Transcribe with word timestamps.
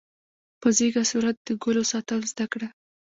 په 0.61 0.67
ځیږه 0.77 1.03
صورت 1.11 1.37
د 1.47 1.49
ګلو 1.63 1.83
ساتل 1.91 2.19
زده 2.31 2.45
کړه. 2.53 2.67